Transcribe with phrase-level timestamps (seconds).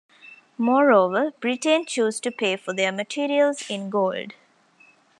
[0.57, 4.33] Moreover, Britain chose to pay for their materials in gold.